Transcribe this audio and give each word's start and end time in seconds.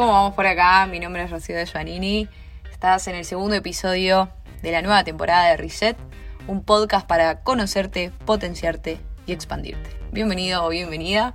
¿Cómo 0.00 0.12
vamos 0.12 0.34
por 0.34 0.46
acá? 0.46 0.86
Mi 0.86 0.98
nombre 0.98 1.24
es 1.24 1.30
Rocío 1.30 1.54
de 1.54 1.66
Giannini. 1.66 2.26
Estás 2.72 3.06
en 3.06 3.16
el 3.16 3.26
segundo 3.26 3.54
episodio 3.54 4.30
de 4.62 4.72
la 4.72 4.80
nueva 4.80 5.04
temporada 5.04 5.50
de 5.50 5.58
Reset, 5.58 5.94
un 6.46 6.64
podcast 6.64 7.06
para 7.06 7.42
conocerte, 7.42 8.10
potenciarte 8.24 8.98
y 9.26 9.32
expandirte. 9.32 9.90
Bienvenido 10.10 10.64
o 10.64 10.70
bienvenida. 10.70 11.34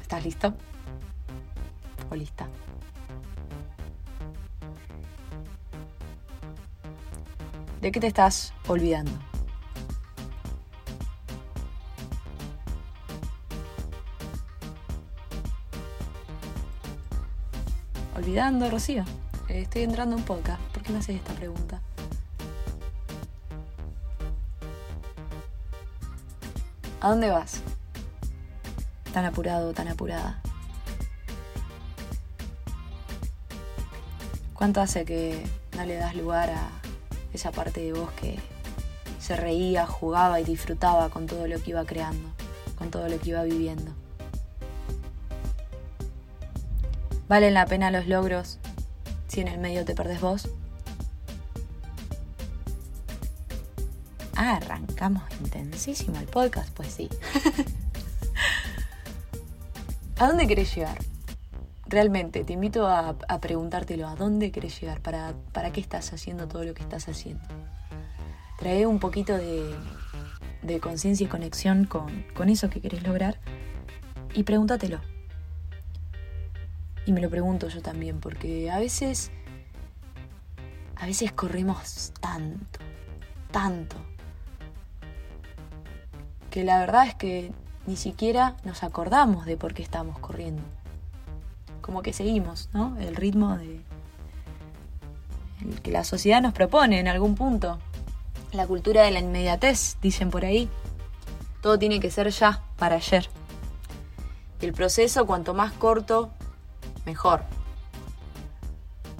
¿Estás 0.00 0.24
listo? 0.24 0.54
¿O 2.08 2.14
lista? 2.14 2.48
¿De 7.82 7.92
qué 7.92 8.00
te 8.00 8.06
estás 8.06 8.54
olvidando? 8.66 9.29
Olvidando, 18.20 18.68
Rocío. 18.68 19.02
Estoy 19.48 19.82
entrando 19.82 20.14
en 20.14 20.22
podcast. 20.22 20.60
¿Por 20.74 20.82
qué 20.82 20.92
me 20.92 20.98
haces 20.98 21.16
esta 21.16 21.32
pregunta? 21.32 21.80
¿A 27.00 27.08
dónde 27.08 27.30
vas? 27.30 27.62
Tan 29.14 29.24
apurado, 29.24 29.72
tan 29.72 29.88
apurada. 29.88 30.42
¿Cuánto 34.52 34.82
hace 34.82 35.06
que 35.06 35.42
no 35.74 35.86
le 35.86 35.94
das 35.94 36.14
lugar 36.14 36.50
a 36.50 36.68
esa 37.32 37.52
parte 37.52 37.80
de 37.80 37.94
vos 37.94 38.10
que 38.20 38.38
se 39.18 39.34
reía, 39.34 39.86
jugaba 39.86 40.40
y 40.40 40.44
disfrutaba 40.44 41.08
con 41.08 41.26
todo 41.26 41.46
lo 41.46 41.58
que 41.62 41.70
iba 41.70 41.86
creando, 41.86 42.28
con 42.76 42.90
todo 42.90 43.08
lo 43.08 43.18
que 43.18 43.30
iba 43.30 43.42
viviendo? 43.44 43.92
¿Valen 47.30 47.54
la 47.54 47.64
pena 47.64 47.92
los 47.92 48.08
logros 48.08 48.58
si 49.28 49.40
en 49.40 49.46
el 49.46 49.60
medio 49.60 49.84
te 49.84 49.94
perdés 49.94 50.20
vos? 50.20 50.48
Ah, 54.34 54.56
arrancamos 54.56 55.22
intensísimo 55.40 56.18
el 56.18 56.26
podcast, 56.26 56.74
pues 56.74 56.88
sí. 56.88 57.08
¿A 60.18 60.26
dónde 60.26 60.48
querés 60.48 60.74
llegar? 60.74 60.98
Realmente, 61.86 62.42
te 62.42 62.52
invito 62.52 62.88
a, 62.88 63.14
preguntártelo, 63.40 64.08
¿a 64.08 64.16
dónde 64.16 64.50
querés 64.50 64.80
llegar? 64.80 65.00
¿Para, 65.00 65.34
¿Para 65.52 65.70
qué 65.70 65.80
estás 65.80 66.12
haciendo 66.12 66.48
todo 66.48 66.64
lo 66.64 66.74
que 66.74 66.82
estás 66.82 67.08
haciendo? 67.08 67.44
Trae 68.58 68.86
un 68.86 68.98
poquito 68.98 69.36
de, 69.36 70.80
conciencia 70.80 71.26
y 71.26 71.28
conexión 71.28 71.84
con, 71.84 72.26
con 72.34 72.48
eso 72.48 72.70
que 72.70 72.80
querés 72.80 73.04
lograr 73.04 73.38
y 74.34 74.42
pregúntatelo. 74.42 74.98
Y 77.06 77.12
me 77.12 77.20
lo 77.20 77.30
pregunto 77.30 77.68
yo 77.68 77.82
también, 77.82 78.20
porque 78.20 78.70
a 78.70 78.78
veces, 78.78 79.30
a 80.96 81.06
veces 81.06 81.32
corremos 81.32 82.12
tanto, 82.20 82.78
tanto, 83.50 83.96
que 86.50 86.64
la 86.64 86.78
verdad 86.78 87.06
es 87.06 87.14
que 87.14 87.52
ni 87.86 87.96
siquiera 87.96 88.56
nos 88.64 88.82
acordamos 88.82 89.46
de 89.46 89.56
por 89.56 89.74
qué 89.74 89.82
estamos 89.82 90.18
corriendo. 90.18 90.62
Como 91.80 92.02
que 92.02 92.12
seguimos, 92.12 92.68
¿no? 92.72 92.96
El 92.98 93.16
ritmo 93.16 93.56
de 93.56 93.80
el 95.62 95.80
que 95.82 95.90
la 95.90 96.04
sociedad 96.04 96.40
nos 96.40 96.52
propone 96.52 97.00
en 97.00 97.08
algún 97.08 97.34
punto. 97.34 97.78
La 98.52 98.66
cultura 98.66 99.02
de 99.02 99.10
la 99.10 99.20
inmediatez, 99.20 99.96
dicen 100.00 100.30
por 100.30 100.44
ahí. 100.44 100.68
Todo 101.60 101.78
tiene 101.78 102.00
que 102.00 102.10
ser 102.10 102.30
ya, 102.30 102.62
para 102.78 102.96
ayer. 102.96 103.28
Y 104.60 104.66
el 104.66 104.72
proceso, 104.72 105.26
cuanto 105.26 105.54
más 105.54 105.72
corto, 105.72 106.30
mejor. 107.10 107.42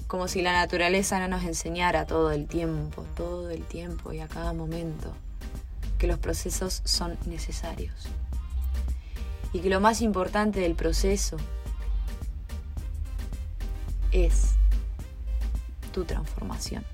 Como 0.07 0.29
si 0.29 0.41
la 0.41 0.53
naturaleza 0.53 1.19
no 1.19 1.27
nos 1.27 1.43
enseñara 1.43 2.05
todo 2.05 2.31
el 2.31 2.47
tiempo, 2.47 3.05
todo 3.17 3.49
el 3.49 3.63
tiempo 3.65 4.13
y 4.13 4.19
a 4.21 4.29
cada 4.29 4.53
momento 4.53 5.13
que 5.99 6.07
los 6.07 6.17
procesos 6.17 6.81
son 6.85 7.17
necesarios. 7.25 8.07
Y 9.51 9.59
que 9.59 9.69
lo 9.69 9.81
más 9.81 10.01
importante 10.01 10.61
del 10.61 10.75
proceso 10.75 11.35
es 14.13 14.55
tu 15.91 16.05
transformación. 16.05 16.85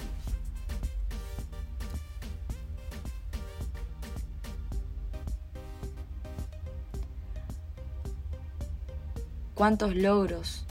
¿Cuántos 9.53 9.96
logros 9.96 10.66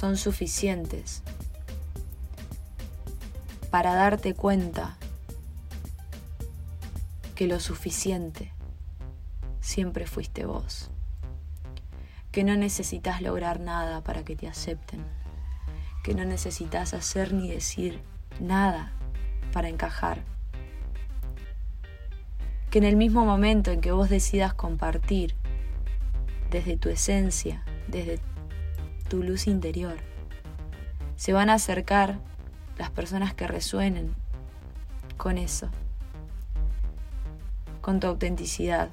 son 0.00 0.16
suficientes 0.16 1.22
para 3.70 3.94
darte 3.94 4.32
cuenta 4.32 4.96
que 7.34 7.46
lo 7.46 7.60
suficiente 7.60 8.50
siempre 9.60 10.06
fuiste 10.06 10.46
vos, 10.46 10.88
que 12.32 12.44
no 12.44 12.56
necesitas 12.56 13.20
lograr 13.20 13.60
nada 13.60 14.00
para 14.00 14.24
que 14.24 14.36
te 14.36 14.48
acepten, 14.48 15.04
que 16.02 16.14
no 16.14 16.24
necesitas 16.24 16.94
hacer 16.94 17.34
ni 17.34 17.50
decir 17.50 18.00
nada 18.40 18.92
para 19.52 19.68
encajar, 19.68 20.24
que 22.70 22.78
en 22.78 22.84
el 22.84 22.96
mismo 22.96 23.26
momento 23.26 23.70
en 23.70 23.82
que 23.82 23.92
vos 23.92 24.08
decidas 24.08 24.54
compartir 24.54 25.34
desde 26.50 26.78
tu 26.78 26.88
esencia, 26.88 27.64
desde 27.86 28.18
tu 29.10 29.22
luz 29.24 29.48
interior. 29.48 29.96
Se 31.16 31.34
van 31.34 31.50
a 31.50 31.54
acercar 31.54 32.18
las 32.78 32.90
personas 32.90 33.34
que 33.34 33.46
resuenen 33.46 34.14
con 35.18 35.36
eso, 35.36 35.68
con 37.82 38.00
tu 38.00 38.06
autenticidad. 38.06 38.88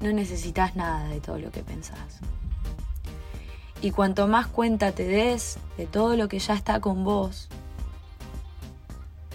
No 0.00 0.12
necesitas 0.12 0.74
nada 0.74 1.06
de 1.08 1.20
todo 1.20 1.38
lo 1.38 1.52
que 1.52 1.62
pensás. 1.62 2.18
Y 3.82 3.90
cuanto 3.90 4.26
más 4.26 4.46
cuenta 4.46 4.92
te 4.92 5.04
des 5.04 5.58
de 5.76 5.86
todo 5.86 6.16
lo 6.16 6.28
que 6.28 6.38
ya 6.38 6.54
está 6.54 6.80
con 6.80 7.04
vos, 7.04 7.48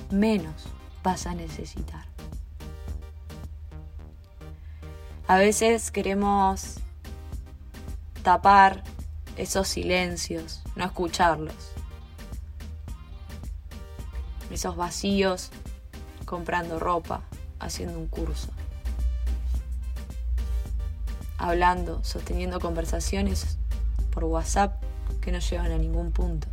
menos 0.10 0.66
vas 1.04 1.28
a 1.28 1.36
necesitar. 1.36 2.06
A 5.28 5.38
veces 5.38 5.92
queremos 5.92 6.80
tapar 8.24 8.84
esos 9.38 9.68
silencios, 9.68 10.62
no 10.76 10.86
escucharlos. 10.86 11.54
Esos 14.50 14.76
vacíos 14.76 15.52
comprando 16.26 16.80
ropa, 16.80 17.22
haciendo 17.60 18.00
un 18.00 18.08
curso. 18.08 18.50
Hablando, 21.38 22.04
sosteniendo 22.04 22.60
conversaciones 22.60 23.58
por 24.12 24.24
WhatsApp 24.24 24.82
que 25.22 25.32
no 25.32 25.40
llevan 25.40 25.72
a 25.72 25.78
ningún 25.78 26.12
punto. 26.12 26.48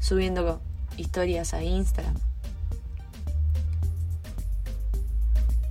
Subiendo 0.00 0.60
historias 0.96 1.52
a 1.52 1.62
Instagram. 1.62 2.16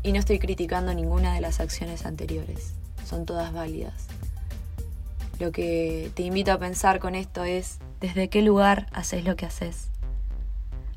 Y 0.03 0.11
no 0.13 0.19
estoy 0.19 0.39
criticando 0.39 0.93
ninguna 0.93 1.33
de 1.33 1.41
las 1.41 1.59
acciones 1.59 2.05
anteriores 2.05 2.73
son 3.11 3.25
todas 3.25 3.51
válidas. 3.51 4.07
Lo 5.37 5.51
que 5.51 6.11
te 6.15 6.23
invito 6.23 6.53
a 6.53 6.59
pensar 6.59 6.99
con 6.99 7.13
esto 7.13 7.43
es 7.43 7.79
desde 7.99 8.29
qué 8.29 8.41
lugar 8.41 8.87
haces 8.93 9.25
lo 9.25 9.35
que 9.35 9.45
haces. 9.45 9.89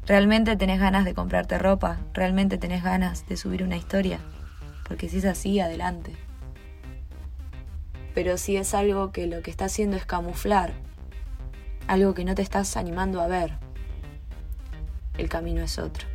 ¿Realmente 0.06 0.56
tenés 0.56 0.78
ganas 0.78 1.04
de 1.04 1.12
comprarte 1.12 1.58
ropa? 1.58 1.98
¿Realmente 2.12 2.56
tenés 2.56 2.84
ganas 2.84 3.26
de 3.26 3.36
subir 3.36 3.64
una 3.64 3.76
historia? 3.76 4.20
Porque 4.86 5.08
si 5.08 5.18
es 5.18 5.24
así, 5.24 5.58
adelante. 5.58 6.14
Pero 8.14 8.38
si 8.38 8.56
es 8.58 8.74
algo 8.74 9.10
que 9.10 9.26
lo 9.26 9.42
que 9.42 9.50
está 9.50 9.64
haciendo 9.64 9.96
es 9.96 10.06
camuflar, 10.06 10.72
algo 11.88 12.14
que 12.14 12.24
no 12.24 12.36
te 12.36 12.42
estás 12.42 12.76
animando 12.76 13.20
a 13.20 13.26
ver, 13.26 13.54
el 15.18 15.28
camino 15.28 15.62
es 15.62 15.78
otro. 15.78 16.06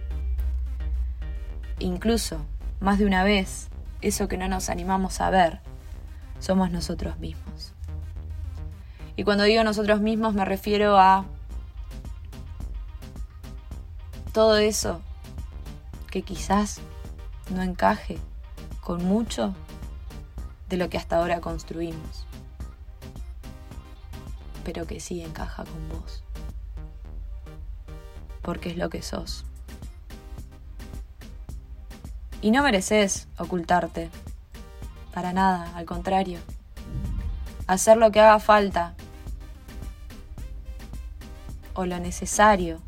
Incluso, 1.80 2.46
más 2.80 3.00
de 3.00 3.06
una 3.06 3.26
vez, 3.26 3.68
eso 4.02 4.30
que 4.30 4.38
no 4.38 4.48
nos 4.48 4.70
animamos 4.70 5.20
a 5.20 5.30
ver 5.30 5.60
somos 6.40 6.72
nosotros 6.72 7.18
mismos. 7.20 7.74
Y 9.16 9.24
cuando 9.24 9.44
digo 9.44 9.64
nosotros 9.64 10.02
mismos 10.02 10.34
me 10.34 10.46
refiero 10.46 10.98
a 10.98 11.26
todo 14.34 14.58
eso 14.58 15.02
que 16.10 16.22
quizás 16.22 16.80
no 17.50 17.62
encaje 17.62 18.18
con 18.82 19.04
mucho 19.04 19.54
de 20.70 20.78
lo 20.78 20.90
que 20.90 20.98
hasta 20.98 21.18
ahora 21.18 21.42
construimos, 21.42 22.26
pero 24.64 24.86
que 24.88 25.00
sí 25.00 25.22
encaja 25.22 25.66
con 25.66 25.90
vos, 25.90 26.24
porque 28.42 28.70
es 28.70 28.78
lo 28.78 28.90
que 28.90 29.02
sos. 29.02 29.46
Y 32.42 32.52
no 32.52 32.64
mereces 32.64 33.28
ocultarte. 33.38 34.10
Para 35.20 35.34
nada, 35.34 35.70
al 35.76 35.86
contrario. 35.86 36.40
Hacer 37.68 37.98
lo 37.98 38.10
que 38.10 38.22
haga 38.22 38.40
falta 38.40 38.94
o 41.74 41.86
lo 41.86 42.00
necesario 42.00 42.80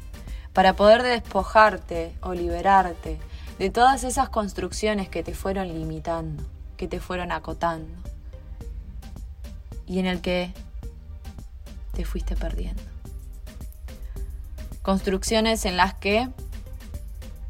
para 0.54 0.78
poder 0.78 1.04
despojarte 1.04 2.16
o 2.22 2.34
liberarte 2.34 3.20
de 3.60 3.70
todas 3.70 4.06
esas 4.06 4.30
construcciones 4.30 5.10
que 5.10 5.24
te 5.24 5.34
fueron 5.34 5.68
limitando, 5.68 6.46
que 6.78 6.88
te 6.88 7.02
fueron 7.02 7.34
acotando 7.34 7.92
y 9.86 10.00
en 10.00 10.06
el 10.06 10.22
que 10.22 10.54
te 11.92 12.06
fuiste 12.06 12.38
perdiendo. 12.38 12.82
Construcciones 14.84 15.66
en 15.66 15.76
las 15.76 15.96
que 15.96 16.30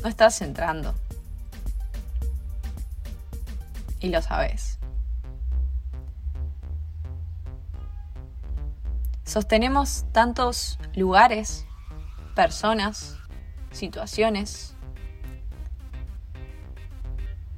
no 0.01 0.10
estás 0.10 0.42
entrando. 0.42 0.95
Y 4.01 4.09
lo 4.09 4.21
sabes. 4.21 4.80
Sostenemos 9.24 10.06
tantos 10.12 10.77
lugares, 10.94 11.65
personas, 12.36 13.18
situaciones, 13.71 14.75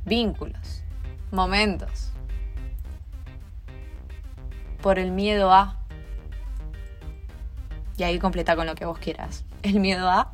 vínculos, 0.06 0.84
momentos, 1.31 2.12
por 4.81 5.00
el 5.00 5.12
miedo 5.12 5.51
a, 5.51 5.80
y 7.98 8.04
ahí 8.04 8.19
completa 8.19 8.56
con 8.56 8.68
lo 8.68 8.75
que 8.75 8.86
vos 8.86 9.00
quieras, 9.00 9.46
el 9.63 9.80
miedo 9.80 10.10
a, 10.10 10.34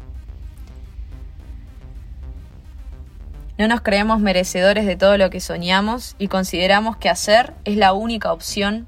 no 3.60 3.68
nos 3.68 3.82
creemos 3.82 4.22
merecedores 4.22 4.86
de 4.86 4.96
todo 4.96 5.18
lo 5.18 5.30
que 5.30 5.42
soñamos 5.42 6.16
y 6.18 6.30
consideramos 6.30 6.96
que 6.96 7.10
hacer 7.10 7.54
es 7.66 7.76
la 7.76 7.92
única 7.92 8.32
opción 8.32 8.88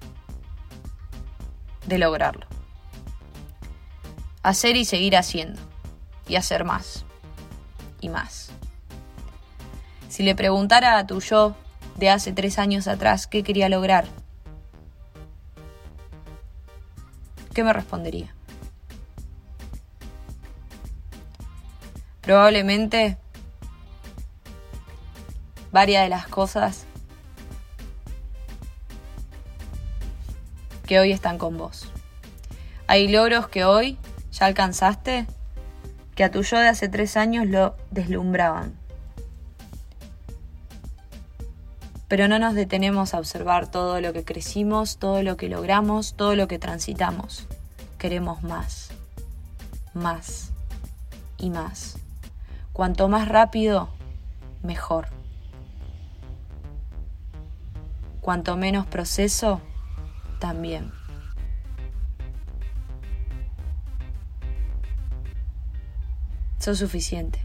de 1.87 1.97
lograrlo. 1.97 2.47
Hacer 4.43 4.77
y 4.77 4.85
seguir 4.85 5.17
haciendo. 5.17 5.59
Y 6.25 6.37
hacer 6.37 6.63
más. 6.63 7.03
Y 7.99 8.07
más. 8.07 8.51
Si 10.07 10.23
le 10.23 10.35
preguntara 10.35 10.97
a 10.97 11.05
tu 11.05 11.19
yo 11.19 11.53
de 11.97 12.09
hace 12.09 12.31
tres 12.31 12.57
años 12.57 12.87
atrás 12.87 13.27
qué 13.27 13.43
quería 13.43 13.67
lograr, 13.67 14.05
¿qué 17.53 17.61
me 17.65 17.73
respondería? 17.73 18.33
Probablemente 22.21 23.17
varias 25.71 26.03
de 26.03 26.09
las 26.09 26.27
cosas 26.27 26.85
que 30.85 30.99
hoy 30.99 31.11
están 31.11 31.37
con 31.37 31.57
vos. 31.57 31.89
Hay 32.87 33.07
logros 33.07 33.47
que 33.47 33.63
hoy 33.63 33.97
ya 34.31 34.47
alcanzaste 34.47 35.25
que 36.15 36.23
a 36.25 36.31
tu 36.31 36.41
yo 36.43 36.59
de 36.59 36.67
hace 36.67 36.89
tres 36.89 37.15
años 37.15 37.47
lo 37.47 37.75
deslumbraban. 37.91 38.73
Pero 42.09 42.27
no 42.27 42.39
nos 42.39 42.55
detenemos 42.55 43.13
a 43.13 43.19
observar 43.19 43.71
todo 43.71 44.01
lo 44.01 44.11
que 44.11 44.25
crecimos, 44.25 44.97
todo 44.97 45.23
lo 45.23 45.37
que 45.37 45.47
logramos, 45.47 46.15
todo 46.15 46.35
lo 46.35 46.49
que 46.49 46.59
transitamos. 46.59 47.47
Queremos 47.97 48.43
más, 48.43 48.89
más 49.93 50.51
y 51.37 51.49
más. 51.49 51.97
Cuanto 52.73 53.07
más 53.07 53.29
rápido, 53.29 53.87
mejor. 54.61 55.20
Cuanto 58.21 58.55
menos 58.55 58.85
proceso, 58.85 59.61
también. 60.39 60.91
Sos 66.59 66.77
suficiente. 66.77 67.39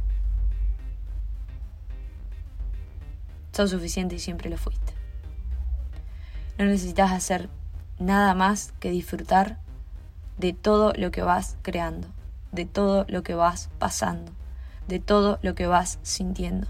Sos 3.52 3.70
suficiente 3.70 4.16
y 4.16 4.18
siempre 4.18 4.50
lo 4.50 4.58
fuiste. 4.58 4.92
No 6.58 6.66
necesitas 6.66 7.12
hacer 7.12 7.48
nada 7.98 8.34
más 8.34 8.74
que 8.78 8.90
disfrutar 8.90 9.58
de 10.36 10.52
todo 10.52 10.92
lo 10.94 11.10
que 11.10 11.22
vas 11.22 11.56
creando, 11.62 12.08
de 12.52 12.66
todo 12.66 13.06
lo 13.08 13.22
que 13.22 13.34
vas 13.34 13.70
pasando, 13.78 14.30
de 14.88 15.00
todo 15.00 15.38
lo 15.40 15.54
que 15.54 15.66
vas 15.66 15.98
sintiendo. 16.02 16.68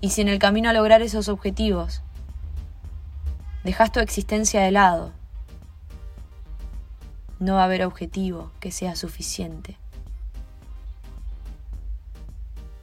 Y 0.00 0.10
si 0.10 0.20
en 0.20 0.28
el 0.28 0.38
camino 0.38 0.70
a 0.70 0.72
lograr 0.72 1.02
esos 1.02 1.28
objetivos 1.28 2.03
Dejas 3.64 3.90
tu 3.92 4.00
existencia 4.00 4.60
de 4.60 4.70
lado. 4.70 5.10
No 7.38 7.54
va 7.54 7.62
a 7.62 7.64
haber 7.64 7.82
objetivo 7.84 8.52
que 8.60 8.70
sea 8.70 8.94
suficiente 8.94 9.78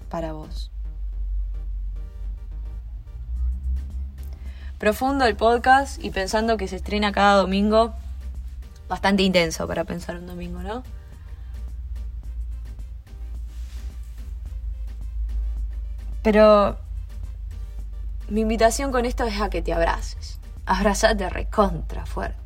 para 0.10 0.34
vos. 0.34 0.72
Profundo 4.80 5.26
el 5.26 5.36
podcast 5.36 6.04
y 6.04 6.10
pensando 6.10 6.58
que 6.58 6.68
se 6.68 6.78
estrena 6.78 7.12
cada 7.12 7.36
domingo, 7.36 7.94
bastante 8.90 9.22
intenso 9.22 9.68
para 9.68 9.84
pensar 9.84 10.16
un 10.16 10.26
domingo, 10.26 10.64
¿no? 10.64 10.82
Pero 16.24 16.80
mi 18.30 18.42
invitación 18.42 18.92
con 18.92 19.06
esto 19.06 19.26
es 19.26 19.40
a 19.40 19.52
que 19.52 19.62
te 19.62 19.74
abraces 19.74 20.41
abrazate 20.66 21.30
recontra 21.30 22.06
fuerte. 22.06 22.40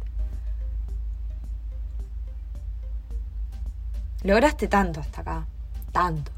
Lograste 4.24 4.68
tanto 4.68 5.00
hasta 5.00 5.22
acá, 5.22 5.48
tanto. 5.92 6.32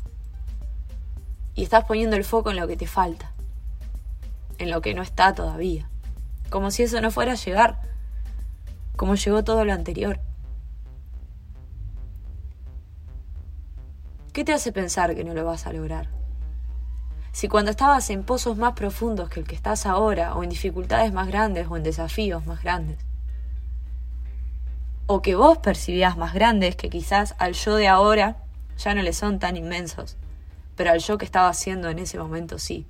Y 1.55 1.63
estás 1.63 1.85
poniendo 1.85 2.15
el 2.15 2.23
foco 2.23 2.51
en 2.51 2.57
lo 2.57 2.67
que 2.67 2.77
te 2.77 2.85
falta, 2.85 3.31
en 4.57 4.69
lo 4.69 4.81
que 4.81 4.93
no 4.93 5.01
está 5.01 5.33
todavía. 5.33 5.89
Como 6.49 6.69
si 6.69 6.83
eso 6.83 6.99
no 7.01 7.11
fuera 7.11 7.31
a 7.31 7.35
llegar, 7.35 7.79
como 8.95 9.15
llegó 9.15 9.43
todo 9.43 9.63
lo 9.63 9.73
anterior. 9.73 10.19
¿Qué 14.33 14.43
te 14.43 14.53
hace 14.53 14.71
pensar 14.71 15.15
que 15.15 15.23
no 15.23 15.33
lo 15.33 15.45
vas 15.45 15.65
a 15.65 15.73
lograr? 15.73 16.16
Si 17.37 17.47
cuando 17.47 17.69
estabas 17.69 18.09
en 18.09 18.23
pozos 18.23 18.57
más 18.57 18.73
profundos 18.73 19.29
que 19.29 19.39
el 19.39 19.45
que 19.45 19.53
estás 19.53 19.85
ahora, 19.85 20.33
o 20.33 20.43
en 20.43 20.49
dificultades 20.49 21.13
más 21.13 21.27
grandes, 21.27 21.67
o 21.69 21.77
en 21.77 21.83
desafíos 21.83 22.47
más 22.47 22.63
grandes, 22.63 22.97
o 25.05 25.21
que 25.21 25.35
vos 25.35 25.59
percibías 25.59 26.17
más 26.17 26.33
grandes 26.33 26.75
que 26.75 26.89
quizás 26.89 27.35
al 27.37 27.53
yo 27.53 27.75
de 27.75 27.87
ahora 27.87 28.37
ya 28.79 28.95
no 28.95 29.03
le 29.03 29.13
son 29.13 29.37
tan 29.37 29.55
inmensos, 29.55 30.17
pero 30.75 30.89
al 30.89 30.97
yo 30.97 31.19
que 31.19 31.25
estaba 31.25 31.47
haciendo 31.47 31.89
en 31.89 31.99
ese 31.99 32.17
momento 32.17 32.57
sí. 32.57 32.87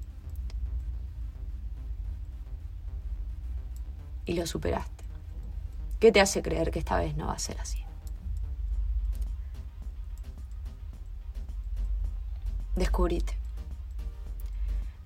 Y 4.24 4.32
lo 4.32 4.48
superaste. 4.48 5.04
¿Qué 6.00 6.14
te 6.14 6.22
hace 6.22 6.42
creer 6.42 6.72
que 6.72 6.80
esta 6.80 6.96
vez 6.96 7.18
no 7.18 7.28
va 7.28 7.34
a 7.34 7.40
ser 7.40 7.60
así? 7.60 7.84
Descubrite. 12.78 13.47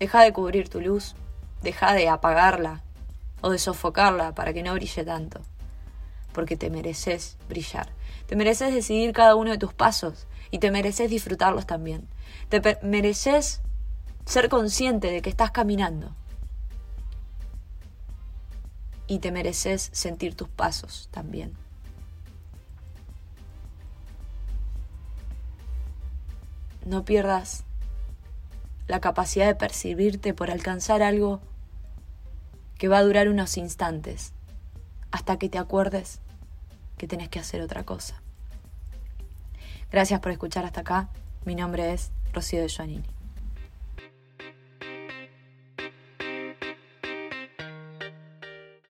Deja 0.02 0.24
de 0.24 0.34
cubrir 0.34 0.68
tu 0.68 0.82
luz, 0.82 1.14
deja 1.62 1.94
de 1.94 2.10
apagarla. 2.10 2.82
O 3.42 3.52
de 3.52 3.60
sofocarla 3.60 4.34
para 4.34 4.52
que 4.52 4.64
no 4.64 4.74
brille 4.74 5.04
tanto, 5.04 5.42
porque 6.32 6.58
te 6.58 6.72
mereces 6.72 7.38
brillar, 7.48 7.88
te 8.26 8.36
mereces 8.36 8.74
decidir 8.74 9.14
cada 9.14 9.36
uno 9.36 9.52
de 9.52 9.60
tus 9.60 9.76
pasos. 9.76 10.26
Y 10.50 10.58
te 10.58 10.72
mereces 10.72 11.12
disfrutarlos 11.12 11.68
también, 11.68 12.08
te 12.50 12.80
mereces 12.82 13.62
ser 14.26 14.50
consciente 14.50 15.12
de 15.12 15.22
que 15.22 15.30
estás 15.30 15.52
caminando. 15.52 16.16
Y 19.06 19.20
te 19.20 19.32
mereces 19.32 19.92
sentir 19.94 20.34
tus 20.34 20.50
pasos 20.50 21.10
también. 21.12 21.54
No 26.86 27.06
pierdas 27.06 27.66
la 28.92 29.00
capacidad 29.00 29.46
de 29.46 29.56
percibirte 29.56 30.34
por 30.34 30.52
alcanzar 30.52 31.02
algo 31.02 31.40
que 32.78 32.90
va 32.90 32.98
a 32.98 33.04
durar 33.04 33.30
unos 33.30 33.56
instantes, 33.56 34.34
hasta 35.12 35.40
que 35.40 35.48
te 35.48 35.58
acuerdes 35.58 36.20
que 36.98 37.08
tenés 37.08 37.30
que 37.30 37.40
hacer 37.40 37.62
otra 37.62 37.84
cosa. 37.86 38.22
Gracias 39.94 40.20
por 40.20 40.34
escuchar 40.34 40.66
hasta 40.66 40.82
acá. 40.82 41.08
Mi 41.46 41.56
nombre 41.56 41.94
es 41.94 42.12
Rocío 42.34 42.60
de 42.60 42.68
Joanini. 42.68 43.21